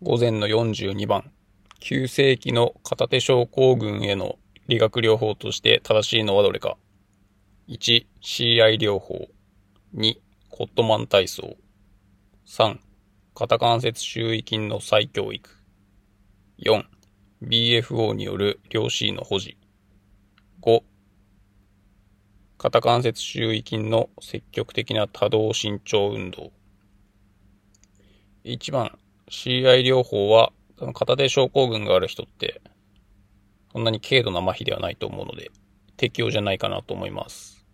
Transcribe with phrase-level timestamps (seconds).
[0.00, 1.32] 午前の42番、
[1.80, 6.76] 急性期の片手症候群への理学療法として正しいのはどれか。
[7.66, 9.26] 1、CI 療法。
[9.96, 10.14] 2、
[10.50, 11.56] コットマン体操。
[12.46, 12.78] 3、
[13.34, 15.50] 肩関節周囲筋の再教育。
[16.60, 16.84] 4、
[17.42, 19.56] BFO による両 C の保持。
[20.62, 20.80] 5、
[22.56, 26.52] 肩関節周囲筋の積極的な多動伸長運動。
[28.44, 28.96] 1番、
[29.30, 30.52] CI 療法は、
[30.94, 32.60] 片手症候群がある人って、
[33.72, 35.50] そんなに軽度な麻痺ではないと思うので、
[35.96, 37.66] 適用じゃないかなと思います。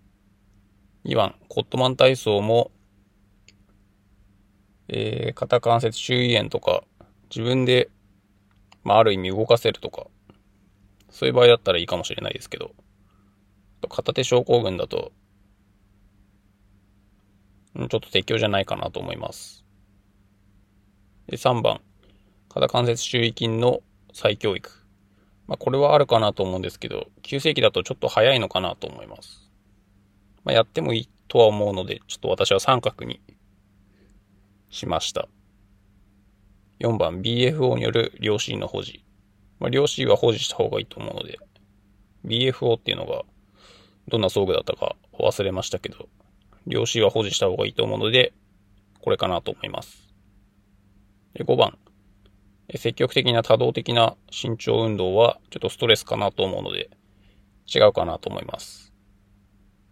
[1.04, 2.70] 2番、コットマン体操も、
[4.88, 6.82] えー、肩関節周囲炎とか、
[7.30, 7.90] 自分で、
[8.82, 10.06] まあ、ある意味動かせるとか、
[11.10, 12.73] そういう場合だったらいいかもしれないですけど、
[13.88, 15.12] 片手症候群だと、
[17.76, 19.63] ちょっと適用じゃないかなと思います。
[21.27, 21.80] で、3番、
[22.48, 23.80] 肩関節周囲筋の
[24.12, 24.70] 再教育。
[25.46, 29.51] まあ、これはあるかなと思うんですけど、急性期だとちょっと早いのかなと思います。
[30.45, 33.21] まあ、やってもいいとは思うので、ちょっと私は三角に
[34.71, 35.29] しました。
[36.80, 39.04] 4番、BFO による両 C の保持。
[39.59, 41.38] まあ、両 C は保持した方がいいと思うので、
[42.24, 43.23] BFO っていうのが
[44.09, 46.09] どんな装具だったか忘れましたけど、
[46.66, 48.32] 両 C は保持した方がいいと思うので、
[49.01, 50.04] これかなと思います。
[51.37, 51.79] 5番、
[52.77, 56.91] 積極的な多動的な身長運動はちょっとストレスかなと思うので、
[57.66, 58.93] 違うかなと思います。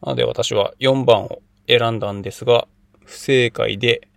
[0.02, 2.68] なので私は4番を選んだんですが、
[3.04, 4.08] 不正解で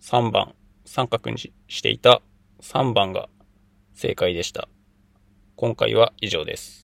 [0.00, 2.22] 3番、三角にしていた
[2.60, 3.28] 3番が
[3.92, 4.68] 正解でした。
[5.56, 6.82] 今回は以上です。